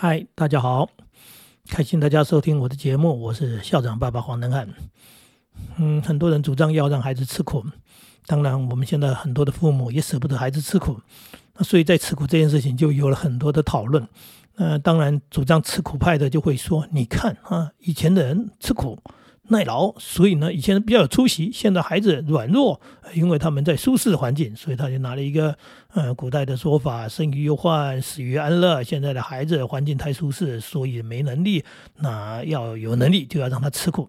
[0.00, 0.88] 嗨，大家好，
[1.68, 4.68] 开心大家收听我的节目，我是校长爸爸黄能汉。
[5.76, 7.64] 嗯，很多人主张要让孩子吃苦，
[8.24, 11.00] 当然我们现在很多的父母也舍不得孩子吃苦，
[11.56, 14.06] 那所以在吃苦这件事情就有了很多的讨论。
[14.54, 18.96] 呃，当然主张吃苦派的就会说，你看啊，以前的人吃苦。
[19.48, 21.50] 耐劳，所以呢，以前比较有出息。
[21.52, 22.80] 现在孩子软弱，
[23.14, 25.56] 因为他们在舒适的环境，所以他就拿了一个，
[25.94, 28.82] 呃，古代的说法：生于忧患，死于安乐。
[28.82, 31.64] 现在的孩子环境太舒适，所以没能力。
[31.96, 34.08] 那要有能力，就要让他吃苦。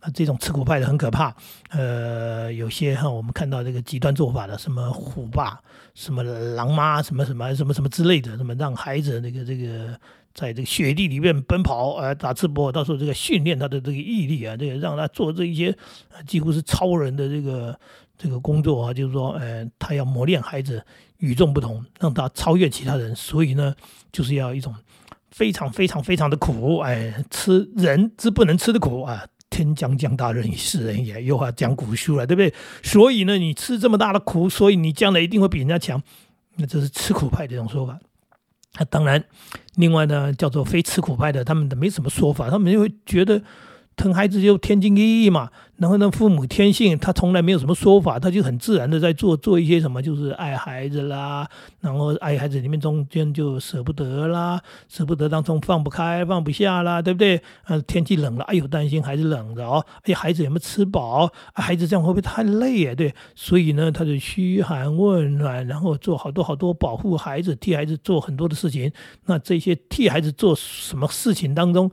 [0.00, 1.34] 那这种吃苦派的很可怕。
[1.70, 5.60] 呃，有些哈，我们看到这个极端做法的，什么虎爸、
[5.94, 9.96] 什么狼妈、什么什么什么什么之类的，什么让孩子那个这个。
[10.34, 15.76] 在这个雪地里面奔跑，呃，打赤膊，到时候这个训练他的这个毅力啊，这个让他做这一些
[16.26, 17.78] 几乎是超人的这个
[18.16, 20.84] 这个工作啊，就是说，呃，他要磨练孩子
[21.18, 23.74] 与众不同，让他超越其他人，所以呢，
[24.10, 24.74] 就是要一种
[25.30, 32.52] 非常非常非常的苦，哎，吃人之不能吃的苦啊，天将降大任于斯人也，又话讲古书了，对不对？
[32.82, 36.02] 所以呢，你吃这么大的苦，所以你将来一定会比人家强，
[36.56, 37.98] 那这是吃苦派这种说法。
[38.78, 39.22] 那当然，
[39.76, 43.42] 另外呢，叫做非吃苦派的，他们的没什么说法，他们就会觉得。
[43.96, 51.48] 疼孩子就天经地义嘛，然后呢，父母天性他从来没有什么说法，他就很自然的在做做一些什么，就是爱孩子啦，
[51.80, 57.40] 然后爱孩子里面中间就舍不得啦，舍不得当中放不开放不下啦，对不对？
[57.64, 61.30] 啊，天气冷了，哎呦担心孩子冷着哦，哎孩子有没有吃饱？
[61.54, 62.94] 孩子这样会不会太累啊？
[62.94, 68.90] 对，所以呢，他就嘘寒问暖，然后做好多好多保护孩子，替孩子做很多的事情。
[69.26, 71.90] 那这些替孩子做什么事情当中？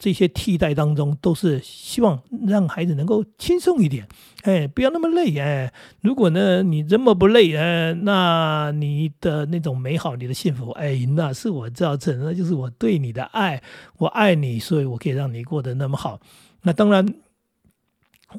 [0.00, 4.08] 这些替代当中，都是希望让孩子能够轻松一点，
[4.42, 13.62] 哎，不要那么累，哎，如果呢你这么不累，哎，那你的那种美好，你的幸福，哎，那是我造成，那就是我对你的爱，
[13.98, 16.18] 我爱你，所以我可以让你过得那么好。
[16.62, 17.06] 那当然。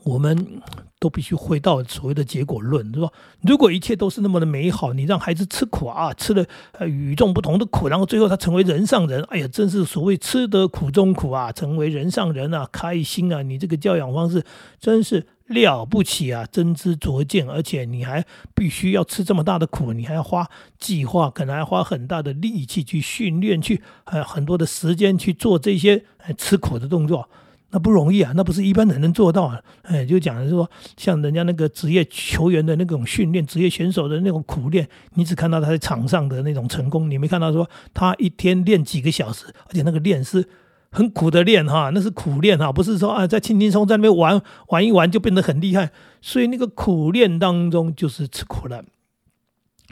[0.03, 0.61] 我们
[0.99, 3.09] 都必须回到所谓的结果论，是吧？
[3.41, 13.41] 如果一切都是那么的美好，你让孩子吃苦啊，吃了呃与众不同的苦，然后最后他成为人上人，哎呀，真是所谓吃得苦中苦啊，成为人上人啊，开心啊！
[13.41, 14.43] 你这个教养方式
[14.79, 20.49] 真是了不起啊，真知灼见，而且你还必须要吃这么大的苦，你还要花
[20.79, 26.05] 计划，可能还花很大的力气去训练，去呃很多的时间去做这些
[26.37, 27.27] 吃苦的动作。
[27.73, 29.61] 那不容易啊，那不是一般人能做到啊。
[29.83, 40.47] 哎，就讲的是说，像人家那个职业球员的那种训练，职业选手的那种苦练，你只看到他在场上的那种成功，你没看到说他一天练几个小时，而且那个练是
[40.91, 45.91] 很苦的练哈，那是苦练哈，不是说啊在轻轻松在那边玩玩一玩就变得很厉害。
[46.21, 48.83] 所以那个苦练当中就是吃苦了，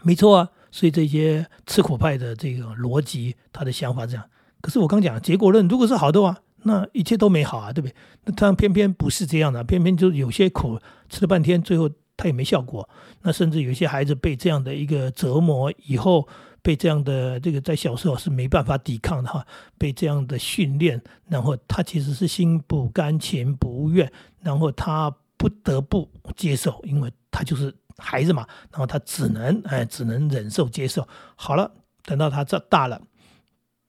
[0.03, 0.49] 没错啊。
[0.71, 4.25] 所以这些吃苦派的这个逻辑，他的想法这样。
[4.61, 6.39] 可是我刚讲结果论，如果是好的话。
[6.63, 7.95] 那一切都美好啊，对不对？
[8.25, 12.87] 那他偏偏不是这样的，偏偏就有些苦吃了半天，最后他也没效果。
[13.21, 16.27] 那甚至有些孩子被这样的一个折磨以后，
[16.61, 19.45] 被这样的这个在小时候是没办法抵抗的哈，
[19.77, 31.07] 被这样的训练，然后他其实是心不甘情不愿，然后他不得不接受，因为他就是孩子嘛，然后他只能哎，只能忍受接受。
[31.35, 31.71] 好了，
[32.03, 33.01] 等到他这大了，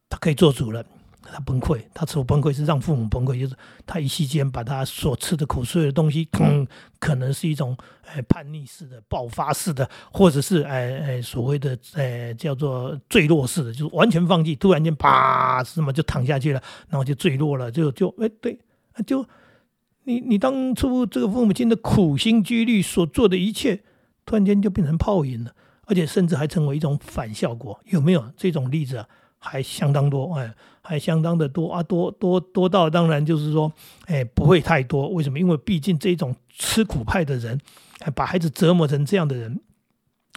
[0.08, 0.84] 他可以做主了。
[1.22, 3.54] 他崩溃，他所崩溃是让父母崩溃，就是
[3.86, 6.66] 他一息间把他所吃的苦、所有的东西，嗯，
[6.98, 7.76] 可能是一种
[8.06, 18.58] 呃叛逆式的、爆发式的，或者是哎哎所谓的呃叫做坠落式的，就是完全放弃，突然间啪什么就躺下去了，然后就坠落了，就就哎对，
[19.06, 19.24] 就
[20.04, 23.82] 你你当初这个父母亲的苦心积虑所做的一切，
[24.24, 25.52] 突然间就变成泡影了，
[25.86, 29.06] 而且甚至还成为一种反效果，有没有这种例子啊？
[29.42, 30.54] 还相当多，哎，
[30.90, 33.72] 还相当的多啊，多多多到当然就是说，
[34.06, 35.08] 哎，不会太多。
[35.10, 35.38] 为什么？
[35.38, 37.56] 因为毕竟这种吃苦派的人，
[38.00, 39.60] 哎，把孩子折磨成这样的人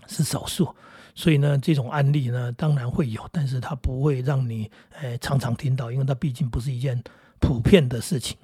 [0.05, 0.69] 是少数，
[1.15, 4.69] 所以呢，这种案例呢，当然会有，但是他不会让你
[5.01, 7.03] 哎常常听到，因为它毕竟不是一件
[7.39, 8.37] 普遍的事情。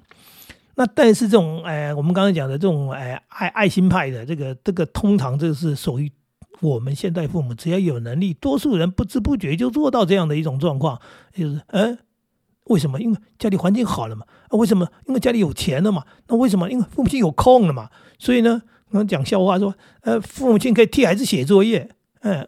[0.74, 6.10] 那但是这种哎，我们刚才讲的这种哎爱爱心派的这个这个，通常这是属于。
[6.60, 11.00] 我们现代父母只要有能力，多数人不知不觉就做到这样的一种状况，
[11.32, 11.98] 就是，嗯，
[12.66, 13.00] 为什么？
[13.00, 14.26] 因为家里环境好了嘛。
[14.48, 14.86] 啊，为什么？
[15.06, 16.04] 因为家里有钱了嘛。
[16.28, 16.70] 那为什么？
[16.70, 17.88] 因为父母亲有空了嘛。
[18.18, 21.88] 所以呢，我讲笑话说，呃，父母亲可以替孩子写作业，
[22.20, 22.46] 嗯，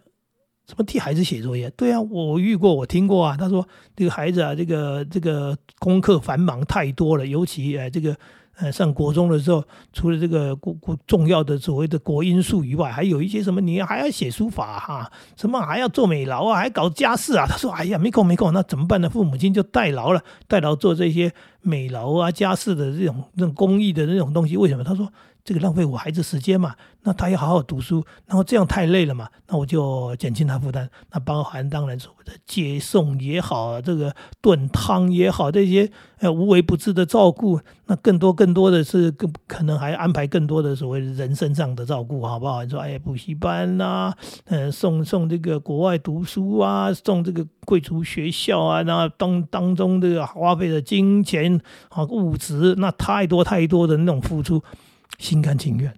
[0.66, 1.70] 什么替孩子写作业？
[1.70, 3.36] 对啊，我遇过，我听过啊。
[3.36, 3.66] 他说，
[3.96, 8.16] 这个孩子啊，这个这个功课繁忙太多了，尤其哎，这个
[8.56, 17.46] 呃，上国中的时候，除了这个国国重要的所谓的国音素以外，还有一些什么，你还要写书法哈，什么还要做美劳啊，还搞家事啊。
[17.48, 21.32] 他说：“哎呀，没空没空，那怎么办呢？”父母亲就代劳了，代劳做这些
[21.62, 24.56] 美劳啊、家事的这种这种工艺的那种东西。
[24.56, 24.84] 为什么？
[24.84, 25.10] 他说。
[25.44, 26.74] 这个浪费我孩子时间嘛？
[27.04, 29.28] 那他要好好读书，然后这样太累了嘛？
[29.48, 30.88] 那我就减轻他负担。
[31.10, 35.90] 那包含当然所谓的接送也好，这个炖汤也好，这些
[36.20, 42.62] 呃无微不至的照顾，那更多更多的是更可能还安排更多的所谓人身上的照顾，好不好？
[42.62, 44.14] 你说哎，补习班呐，
[44.44, 54.62] 嗯，送送这个国外读书啊，送这个贵族学校啊，那当当中这个花费的金钱啊物质，那太多太多的那种付出。
[55.18, 55.92] 心甘情愿，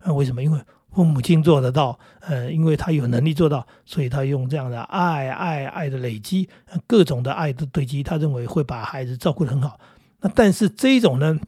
[0.00, 0.42] 啊，为什么？
[0.42, 0.60] 因为
[0.90, 6.48] 我母亲做得到，呃，因为她有能力做到，所以她用这样的爱、爱、爱的累积，
[6.86, 9.78] 各种的爱的堆积，他认为会把孩子照顾得很好。
[10.20, 11.38] 那但是这种呢？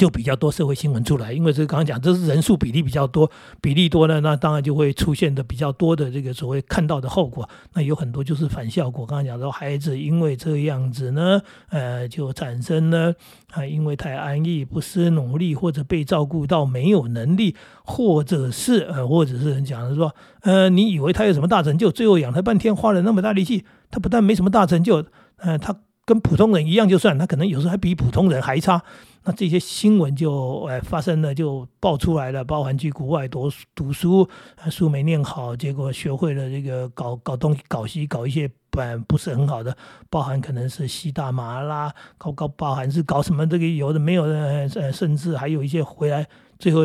[0.00, 3.30] 就比较多社会新闻出来，因为这刚刚讲，这是人数比例比较多，
[3.60, 7.46] 比例多呢，那当然就会出现的比较多的这个所谓看到的后果。
[7.74, 9.04] 那有很多就是反效果。
[9.04, 13.14] 刚刚讲说，孩子因为这样子呢，呃，就产生了
[13.50, 17.54] 啊，因为太安逸，不思努力，或者被照顾到没有能力，
[17.84, 25.04] 或者是呃，或者是人讲的说，呃，你以为他有什么大成就，最后养他半天，花了那么大力气，他不但没什么大成就，
[25.36, 28.82] 呃，他跟普通人一样就算，他可能有时候还比普通人还差。
[29.22, 34.26] 那这些新闻就呃发生了，就爆出来了，包含去国外读读书，
[34.70, 39.76] 书没念好，结果学会了这个搞 搞东，搞西，搞一些本不是很好的，
[40.08, 46.26] 包含可能是吸大麻啦，搞搞，包含是搞什么这个有的没有的，呃，甚至还有一些回来，
[46.58, 46.80] 最后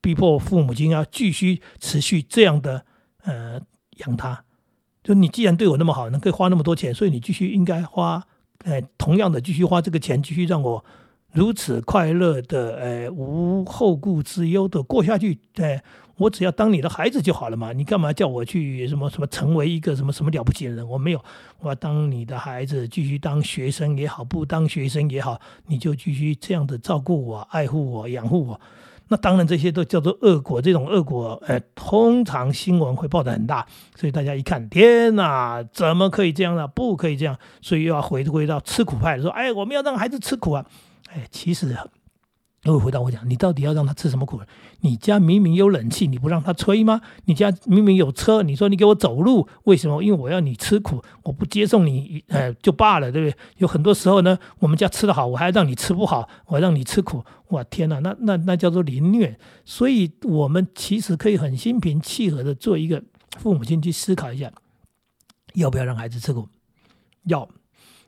[0.00, 2.84] 逼迫父母亲要继续持续这样的
[3.24, 3.60] 呃
[3.96, 4.44] 养他，
[5.02, 8.24] 就你既然对我那么好，能可以花那么多钱，所以你继续应该花，
[8.64, 10.84] 呃，同样的继续花这个钱，继续让我。
[11.32, 15.80] 如此快乐的，呃，无后顾之忧的过下去，哎，
[16.16, 20.88] 我只要当你的孩子就好了嘛，你干嘛叫我去什么什么成为一个什么什么了不起的人？
[20.88, 21.24] 我没有，
[21.60, 28.60] 我要当你的孩子，继续当学生也好，不当学生也好，你就继续这样的照顾我、爱护我、养护我。
[29.10, 30.62] 那当然，这些都叫做恶果。
[30.62, 33.66] 这种恶果，呃，通常新闻会报的很大，
[33.96, 36.68] 所以大家一看，天哪，怎么可以这样呢？
[36.68, 40.64] 不可以这样，所以又要回归到吃苦派，说，哎，我们要让孩子吃苦啊。
[41.12, 41.76] 哎，其实
[42.64, 44.38] 又回到我讲，你到底要让他吃什么苦？
[44.80, 47.00] 你家明明有冷气，你不让他吹吗？
[47.24, 50.02] 你家明明有车，你说你给我走路，为什么？
[50.02, 53.36] 因为我要你吃苦，我不接送你，呃，就罢了，对不对？
[53.56, 59.38] 有很多时候呢，我们家吃的好，我还让你吃不好，我让你吃苦，哇，天哪，那那那叫做凌虐。
[59.64, 63.02] 所以，我们其实可以很心平气和的做一个
[63.38, 64.52] 父母亲去思考一下，
[65.54, 66.46] 要不要让孩子吃苦？
[67.24, 67.48] 要，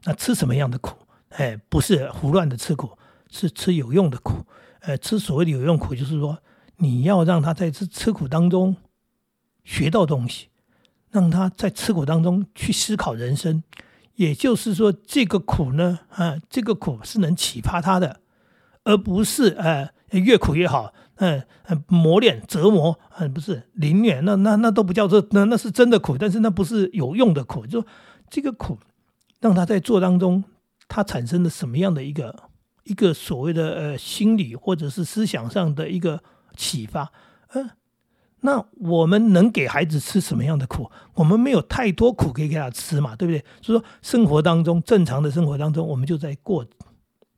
[0.05, 0.95] 那吃什么样的苦？
[1.31, 2.91] 哎，不是胡乱的吃苦，
[3.33, 4.45] 是吃有用的苦。
[4.81, 6.39] 呃，吃所谓的有用苦，就是说
[6.77, 8.77] 你要让他在吃吃苦当中
[9.65, 10.49] 学到东西，
[11.11, 13.65] 让他在吃苦当中去思考人生。
[14.17, 18.21] 也就是说，这个苦呢，啊，这个苦是能启发他的，
[18.85, 21.43] 而不是呃越苦越好，嗯
[21.89, 27.67] 磨练折磨，嗯不是凌虐，那那那都不叫做那那是真的苦，但是那不是有用的苦。
[27.67, 27.85] 就
[28.29, 28.79] 这个苦
[29.41, 30.45] 让他在做当中。
[30.89, 32.51] 他产生了什么样的一个
[32.85, 36.23] 一个所谓的呃心理或者是思想上的一个
[36.57, 37.13] 启发？
[37.55, 37.71] 嗯，
[38.41, 40.91] 那我们能给孩子吃什么样的苦？
[41.15, 43.45] 我们没有太多苦可以给他吃嘛，对不对？
[43.61, 46.67] 所以说生活当中正常的生活当中，我们就在过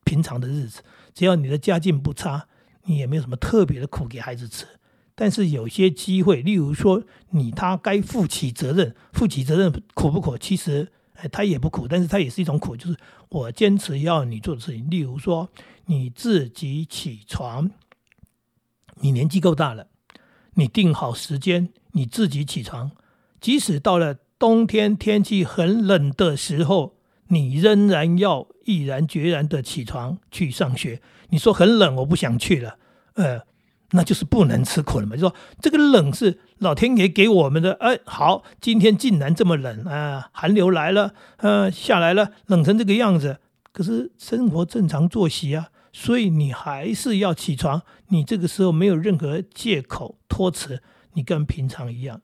[0.05, 0.83] 平常的日子。
[1.13, 2.47] 只要你的家境不差，
[2.85, 4.67] 你也没有什么特别的苦给孩子吃。
[5.15, 10.39] 但是有些机会，例如说你他该负起责任，负起责任苦不苦？
[10.39, 10.91] 其实。
[11.15, 12.97] 哎，他也不苦，但是他也是一种苦，就是
[13.29, 14.89] 我坚持要你做的事情。
[14.91, 15.49] 例如说，
[15.87, 17.71] 你自己起床，
[18.97, 19.87] 你年纪够大了，
[20.55, 22.91] 你定好时间，你自己起床，
[23.41, 26.97] 即使到了冬天天气很冷的时候，
[27.29, 31.01] 你仍然要毅然决然的起床去上学。
[31.29, 32.79] 你说很冷，我不想去了，
[33.15, 33.43] 呃。
[33.95, 35.17] 那就是不能吃苦了嘛？
[35.17, 43.39] 就说这个冷是老天爷给我们的，哎，好，今天竟然这么冷啊，寒流来了，呃，下来了，冷成这个样子。
[43.73, 47.83] 可是生活正常作息啊，所以你还是要起床。
[48.09, 50.83] 你这个时候没有任何借口托辞，
[51.15, 52.21] 你跟平常一样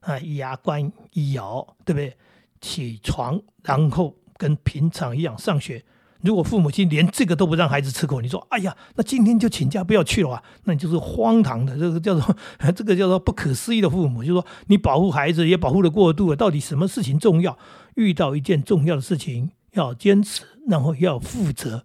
[0.00, 2.16] 啊，牙关一咬，对不对？
[2.60, 5.84] 起床，然后跟平常一样上学。
[6.24, 10.42] 如果父母亲连这个都不让孩子吃苦，你说，哎呀，那今天就请假不要去了啊？
[10.64, 12.36] 那你就是荒唐的，这个叫做
[12.74, 16.36] 这个叫做不可思议的父母，就是说你保护孩子也保护的过度了。
[16.36, 17.58] 到底什么事情重要？
[17.94, 21.84] 遇到一件重要的事情要坚持，然后要负责。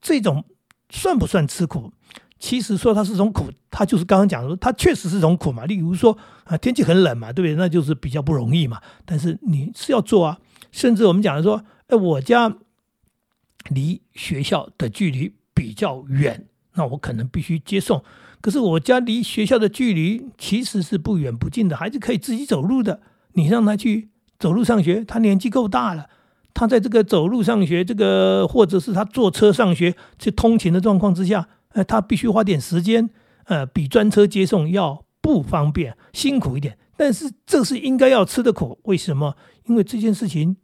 [0.00, 0.44] 这种
[0.88, 1.92] 算不算吃苦？
[2.38, 5.66] 其实说它是种苦，它就是刚刚讲的，它确实是种苦嘛。
[5.66, 7.54] 例如说啊，天气很冷嘛，对不对？
[7.56, 8.80] 那就是比较不容易嘛。
[9.04, 10.38] 但是你是要做啊，
[10.70, 12.56] 甚至我们讲的说，哎，我家
[13.70, 18.02] 离学校的距离比较远，那我可能必须接送。
[18.40, 23.00] 可是我家离学校的距离其实是不远不近的，孩子可以自己走路的。
[23.32, 26.08] 你让他去走路上学，他年纪够大了，
[26.54, 31.48] 他在这个走路上学，这个或者是他坐车上学去通勤的状况之下。
[31.72, 33.10] 呃，他必须花点时间，
[33.44, 36.78] 呃，比专车接送要不方便，辛苦一点。
[36.96, 39.36] 但是这是应该要吃的苦，为什么？
[39.66, 40.56] 因为这件事情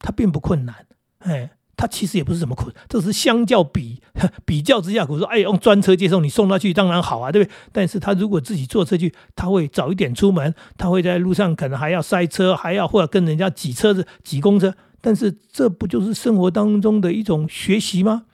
[0.00, 0.86] 它并不困难，
[1.18, 4.02] 哎，它其实也不是什么苦，这是相较比
[4.44, 5.16] 比较之下苦。
[5.16, 7.54] 说，哎，用专车接送你送他去当然好啊，对不对？
[7.72, 14.74] 但是他如果自己坐车去，他会早一点出门，他会在路上可能还要塞车，还要或者跟人家挤车子、挤公车。
[15.00, 18.26] 但是这不就是生活当中的一种学习吗？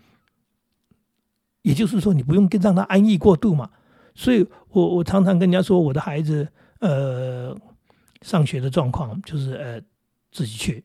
[1.62, 3.70] 也就是说，你不用跟让他安逸过度嘛。
[4.16, 6.48] 所以，我我常常跟人家说，我的孩子，
[6.80, 7.56] 呃，
[8.22, 9.80] 上学的状况就是呃
[10.32, 10.82] 自己去。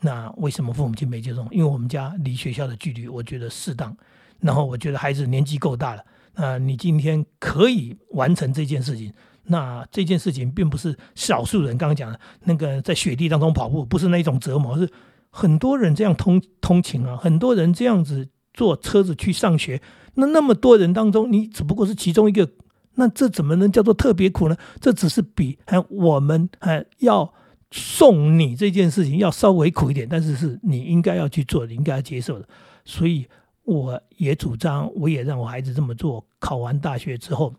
[0.00, 1.48] 那为什么父母亲没接送？
[1.50, 3.96] 因为我们家离学校的距离，我觉得适当。
[4.40, 9.12] 然后我觉得孩子年纪够大了，那你今天可以完成这件事情。
[9.48, 14.90] 那这件事情并不是少数人刚刚讲的那个在雪地当中跑步，不是那种折磨，是
[15.30, 19.80] 很多人这样通通勤啊，很多人这样子坐车子去上学。
[20.14, 22.50] 那那么多人当中，你只不过是其中一个，
[22.96, 24.56] 那这怎么能叫做特别苦呢？
[24.80, 27.32] 这只是比还我们还要
[27.70, 32.48] 送你这件事情要稍微苦一点，但是是你应该要去做，你应该要接受的。
[32.84, 33.26] 所以
[33.64, 36.26] 我也主张，我也让我孩子这么做。
[36.38, 37.54] 考完大学之后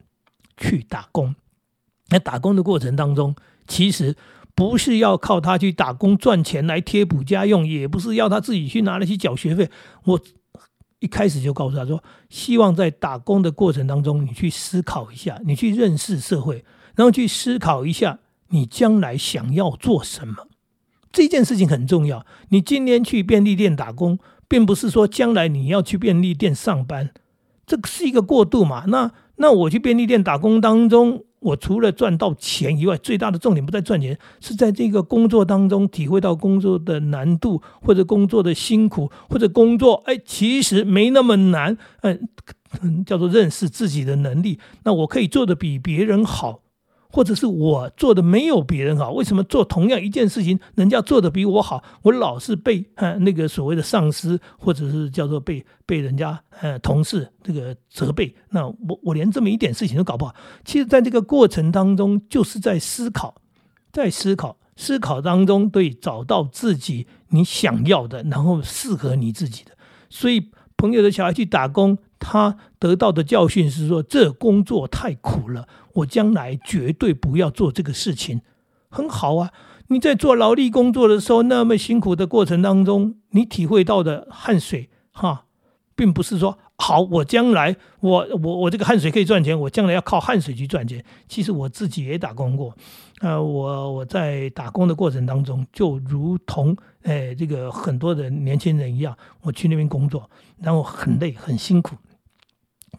[0.57, 1.35] 去打工，
[2.09, 3.35] 那打工的过程当中，
[3.67, 4.15] 其实
[4.55, 9.69] 不是要靠他去打工赚钱来贴补家用，也不是要他自己去拿来去缴学费。
[10.05, 10.19] 我。
[10.99, 18.17] 一开始就告诉他说：“希望在打工的过程当中，你去思考一下，你去认识社会，然后去思考一下
[18.49, 20.47] 你将来想要做什么。
[21.11, 22.25] 这件事情很重要。
[22.49, 27.11] 你今天去便利店打工，并不是说将来你要去便利店上班，
[27.65, 28.85] 这是一个过渡嘛？
[28.87, 42.27] 那那我去便利店打工当中。”我除了赚到钱以外，最大的重点不在赚钱，是在这个工作当中体会到工作的难度，或者工作的辛苦，或者工作哎，其实没那么难，嗯，
[43.05, 46.61] 叫做认识自己的能力，那我可以做的比别人好。
[47.17, 51.83] 或者是我做的没有别人好，为什么做同样一件事情，人家做的比我好？
[52.03, 60.35] 我老是被呃那个所谓的上司，或者是叫做被被人家呃同事这个责备，那我我连这么一点事情都搞不好。
[60.63, 63.33] 其实，在这个过程当中，就是在思考，
[63.91, 69.71] 在思考，思考当中对找到自己你想要的，然后适合你自己的。
[70.07, 71.97] 所以，朋友的小孩去打工。
[72.19, 78.41] 他得到的教训是说，这工作太苦了，我将来绝对不要做这个事情。
[78.89, 79.51] 很好啊，
[79.87, 85.45] 你在做劳力工作的时候，那么辛苦的过程当中，你体会到的汗水，哈，
[85.95, 91.03] 并不是说好，我将来我我我这个汗水可以赚钱，我将来要靠汗水去赚钱。
[91.27, 92.73] 其实我自己也打工过，
[93.19, 100.29] 呃，我我在打工的过程当中，就如同哎这个很多的年轻人一样，我去那边工作，
[100.61, 101.95] 然后很累很辛苦。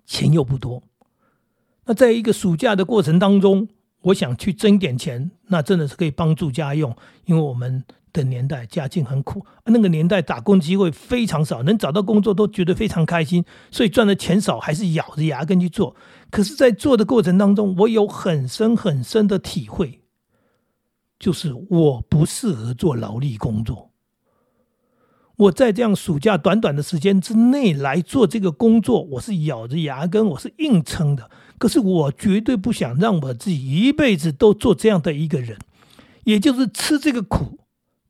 [0.04, 0.82] 钱又不多，
[1.84, 3.68] 那在一个暑假的过程当中，
[4.02, 6.94] 我想去挣点钱，那真的是可以帮助家用。
[7.26, 15.94] 因为我们的年代家境很苦，那个年代打工机会非常少，能找到工作都觉得非常开心，所以赚的钱少还是咬着牙根去做。
[16.30, 20.00] 可是，在做的过程当中，我有很深很深的体会，
[21.18, 23.87] 就是我不适合做劳力工作。
[25.38, 31.30] 我在这样暑假短短的时间之内来做这个工作，我是咬着牙根，我是硬撑的。
[31.58, 35.56] 可是我绝对不想让我自己一辈子都做这样的一个人，
[36.24, 37.60] 也就是吃这个苦，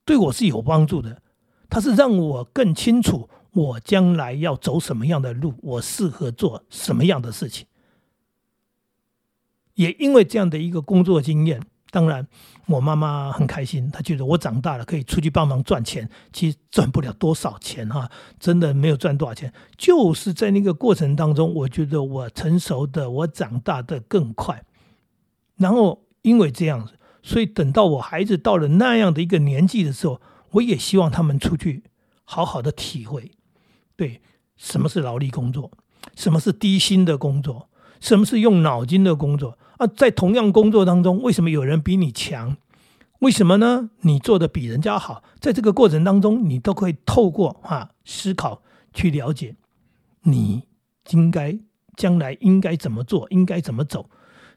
[0.06, 1.20] 对我是有帮助的。
[1.68, 7.66] 它是让我更清楚我将来要走什么样的路，我适合做什么样的事情。
[9.74, 11.60] 也因为这样的一个工作经验。
[11.98, 12.24] 当然，
[12.66, 16.08] 我妈妈很开心，她觉得我长大了可以出去帮忙赚钱。
[16.32, 19.52] 其实赚不了多少钱哈，真的没有赚多少钱。
[19.76, 24.64] 就是在那个过程当中，我觉得我成熟的，我长大的更快。
[25.56, 30.20] 然后因为这样子，所以等到我孩子到了那样的一个年纪的时候，
[30.52, 31.82] 我也希望他们出去
[32.22, 33.32] 好好的体会，
[33.96, 34.20] 对
[34.56, 35.72] 什么是劳力工作，
[36.14, 37.67] 什么是低薪的工作，
[38.00, 39.58] 什么是用脑筋的工作。
[39.78, 42.56] 啊，在同样工作当中，为什么有人比你强？
[43.20, 43.90] 为什么呢？
[44.00, 48.62] 你做的比人家好，在这个过程当中，你都可以透过啊思考
[48.92, 49.56] 去了解
[50.22, 50.64] 你
[51.10, 51.58] 应该
[51.96, 54.08] 将来应该怎么做，应该怎么走。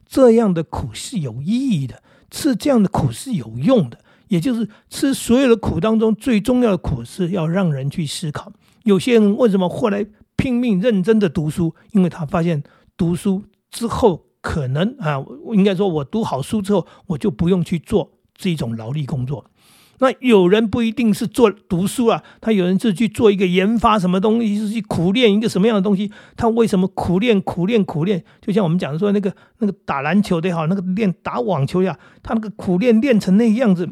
[0.06, 3.98] 这样的苦是有意义的，吃这样的苦是有用的。
[4.28, 8.50] 也就是吃所有的苦当中最重要的苦是要让人去思考。
[8.84, 10.06] 有些人为什么后来
[10.36, 11.74] 拼命认真的读书？
[11.90, 12.62] 因为他发现
[13.02, 15.20] 读书之后可能啊，
[15.54, 19.50] 应该说我读好书之后，我就不用去做这种劳力工作。
[19.98, 26.12] 那有人不一定是做读书啊，他有人是去做一个研发什么东西，是去苦练一个什么样的东西。
[26.36, 28.22] 他为什么苦练苦练苦练？
[28.40, 33.88] 就像我们讲的说那个那个打篮球的也好，那个练打网球呀，他那个苦练练成那个样子，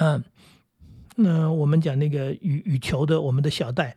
[0.00, 0.24] 嗯，
[1.14, 3.96] 那我们讲那个羽羽球的我们的小戴，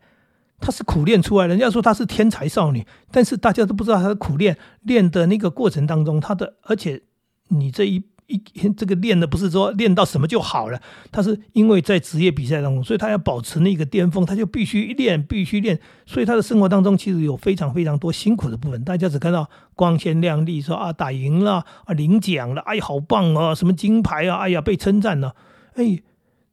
[0.62, 1.50] 他是苦练出来的。
[1.50, 7.02] 人家说他是天才少女，但是大家都不知道他的苦练练的那个过程当中，他的而且
[7.48, 8.04] 你这一。
[8.28, 8.40] 一
[8.78, 15.78] 这个练的不是说练到什么就好了，他是因为在职业比赛当中，所以他要保持那个巅峰，他就必须练，必须练。
[16.06, 18.82] 所以他的生活当中其实有非常非常多辛苦的部分。
[18.84, 25.36] 大家只看到光鲜亮丽，说啊打赢了啊领奖了，哎好棒啊，什么金牌啊，哎呀被称赞了，
[25.74, 26.00] 哎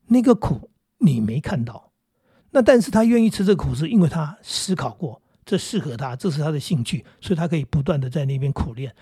[0.08, 1.89] 那个苦你没看到。
[2.52, 8.96] 那但是他愿意吃这苦，是因为他思考过，这适合他，这是他的兴趣，所以他可以不断的在那边苦练。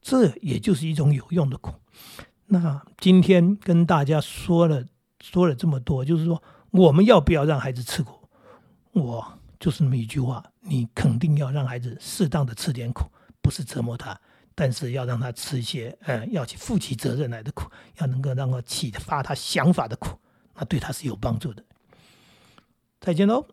[0.00, 1.74] 这也就是一种有用的苦。
[2.46, 4.84] 那今天跟大家说了
[5.20, 8.28] 说了这么多，就是说我们要不要让孩子吃苦？
[8.92, 13.04] 我就是那么一句话：你肯定要让孩子适当的吃点苦，
[13.40, 14.20] 不是折磨他，
[14.54, 20.18] 但是要让他吃一些，呃，要去负起责任来的苦，要能够让他启发他想法的苦，
[20.56, 21.64] 那对他是有帮助的。
[23.02, 23.44] 再见喽。